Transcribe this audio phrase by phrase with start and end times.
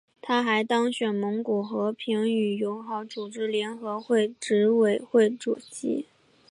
[0.19, 6.07] 他还当选为蒙古和平与友好组织联合会执委会主席。